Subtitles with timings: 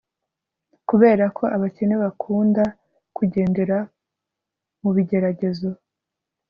[0.87, 2.63] Kuberako abakene bakunda
[3.15, 3.77] kugendera
[4.81, 5.69] mubigeragezo